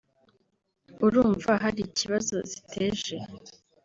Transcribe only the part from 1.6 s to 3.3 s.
hari ikibazo ziteje